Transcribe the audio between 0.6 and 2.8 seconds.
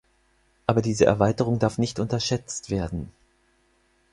Aber diese Erweiterung darf nicht unterschätzt